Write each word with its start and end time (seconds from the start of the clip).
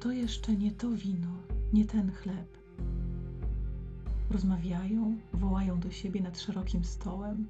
to 0.00 0.12
jeszcze 0.12 0.56
nie 0.56 0.72
to 0.72 0.90
wino, 0.90 1.36
nie 1.72 1.84
ten 1.84 2.12
chleb. 2.12 2.58
Rozmawiają, 4.30 5.16
wołają 5.32 5.80
do 5.80 5.90
siebie 5.90 6.20
nad 6.20 6.40
szerokim 6.40 6.84
stołem. 6.84 7.48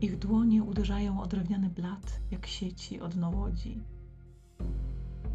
Ich 0.00 0.18
dłonie 0.18 0.62
uderzają 0.62 1.22
o 1.22 1.26
drewniany 1.26 1.70
blat, 1.70 2.20
jak 2.30 2.46
sieci 2.46 3.00
od 3.00 3.16
łodzi. 3.34 3.80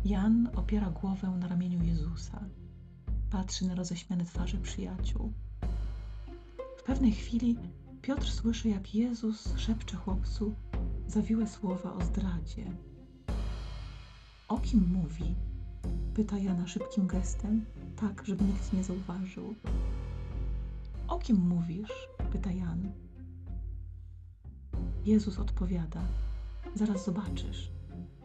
Jan 0.06 0.50
opiera 0.56 0.90
głowę 0.90 1.28
na 1.40 1.48
ramieniu 1.48 1.84
Jezusa. 1.84 2.46
Patrzy 3.30 3.68
na 3.68 3.76
roześmiane 3.76 4.26
twarze 4.26 4.58
przyjaciół. 4.58 5.34
W 6.78 6.84
pewnej 6.84 7.12
chwili 7.12 7.58
Piotr 8.02 8.32
słyszy, 8.32 8.70
jak 8.70 8.96
Jezus 8.96 9.58
szepcze 9.58 9.98
chłopcu 9.98 10.56
zawiłe 11.08 11.48
słowa 11.48 11.94
o 11.94 12.06
zdradzie. 12.06 12.72
O 14.48 14.58
kim 14.58 14.90
mówi? 14.94 15.36
Pyta 16.14 16.38
Jana 16.38 16.68
szybkim 16.68 17.08
gestem, 17.08 17.66
tak, 17.96 18.26
żeby 18.26 18.44
nikt 18.44 18.74
nie 18.74 18.84
zauważył. 18.84 19.56
O 21.08 21.20
kim 21.20 21.38
mówisz? 21.38 22.08
Pyta 22.32 22.52
Jan. 22.52 22.92
Jezus 25.06 25.40
odpowiada: 25.40 26.02
Zaraz 26.76 27.06
zobaczysz. 27.06 27.72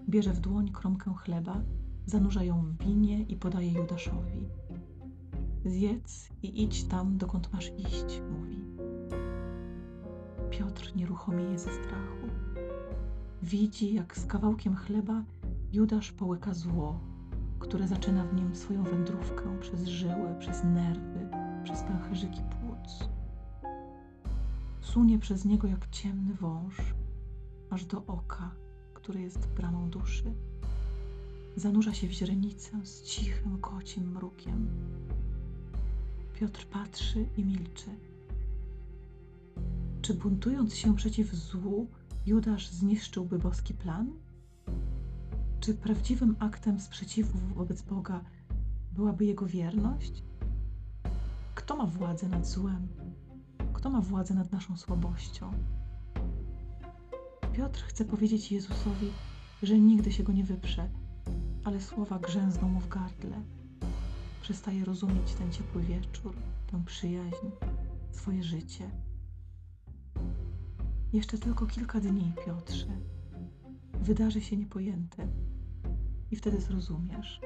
Bierze 0.08 0.32
w 0.32 0.40
dłoń 0.40 0.72
kromkę 0.72 1.14
chleba, 1.14 1.60
zanurza 2.06 2.44
ją 2.44 2.62
w 2.62 2.84
winie 2.84 3.22
i 3.22 3.36
podaje 3.36 3.72
Judaszowi. 3.72 4.48
Zjedz 5.64 6.28
i 6.42 6.62
idź 6.62 6.84
tam, 6.84 7.18
dokąd 7.18 7.52
masz 7.52 7.72
iść, 7.78 8.22
mówi. 8.30 8.64
Piotr 10.50 10.96
nieruchomieje 10.96 11.58
ze 11.58 11.70
strachu. 11.70 12.26
Widzi, 13.42 13.94
jak 13.94 14.18
z 14.18 14.26
kawałkiem 14.26 14.76
chleba 14.76 15.24
Judasz 15.72 16.12
połyka 16.12 16.54
zło, 16.54 17.00
które 17.58 17.88
zaczyna 17.88 18.24
w 18.24 18.34
nim 18.34 18.56
swoją 18.56 18.82
wędrówkę 18.82 19.58
przez 19.60 19.86
żyły, 19.86 20.34
przez 20.38 20.64
nerwy, 20.64 21.28
przez 21.64 21.82
pęcherzyki 21.82 22.40
płuc. 22.40 23.08
Sunie 24.80 25.18
przez 25.18 25.44
niego 25.44 25.68
jak 25.68 25.90
ciemny 25.90 26.34
wąż, 26.34 26.94
aż 27.70 27.84
do 27.84 28.06
oka, 28.06 28.50
które 28.94 29.20
jest 29.20 29.48
bramą 29.48 29.90
duszy. 29.90 30.32
Zanurza 31.56 31.94
się 31.94 32.08
w 32.08 32.12
źrenicę 32.12 32.86
z 32.86 33.02
cichym 33.02 33.58
kocim 33.58 34.12
mrukiem. 34.12 34.68
Piotr 36.34 36.66
patrzy 36.66 37.26
i 37.36 37.44
milczy. 37.44 37.90
Czy 40.02 40.14
buntując 40.14 40.74
się 40.74 40.96
przeciw 40.96 41.34
złu, 41.34 41.86
Judasz 42.26 42.68
zniszczyłby 42.70 43.38
boski 43.38 43.74
plan? 43.74 44.12
Czy 45.68 45.74
prawdziwym 45.74 46.36
aktem 46.38 46.80
sprzeciwu 46.80 47.38
wobec 47.54 47.82
Boga 47.82 48.20
byłaby 48.92 49.24
jego 49.24 49.46
wierność? 49.46 50.22
Kto 51.54 51.76
ma 51.76 51.86
władzę 51.86 52.28
nad 52.28 52.46
złem? 52.46 52.88
Kto 53.72 53.90
ma 53.90 54.00
władzę 54.00 54.34
nad 54.34 54.52
naszą 54.52 54.76
słabością? 54.76 55.52
Piotr 57.52 57.82
chce 57.82 58.04
powiedzieć 58.04 58.52
Jezusowi, 58.52 59.10
że 59.62 59.78
nigdy 59.78 60.12
się 60.12 60.22
go 60.22 60.32
nie 60.32 60.44
wyprze, 60.44 60.88
ale 61.64 61.80
słowa 61.80 62.18
grzęzną 62.18 62.68
mu 62.68 62.80
w 62.80 62.88
gardle. 62.88 63.42
Przestaje 64.42 64.84
rozumieć 64.84 65.34
ten 65.34 65.52
ciepły 65.52 65.82
wieczór, 65.82 66.34
tę 66.70 66.84
przyjaźń, 66.84 67.46
swoje 68.10 68.42
życie. 68.42 68.90
Jeszcze 71.12 71.38
tylko 71.38 71.66
kilka 71.66 72.00
dni, 72.00 72.32
Piotrze. 72.46 73.00
Wydarzy 74.00 74.40
się 74.40 74.56
niepojęte 74.56 75.28
i 76.30 76.36
wtedy 76.36 76.60
zrozumiesz. 76.60 77.40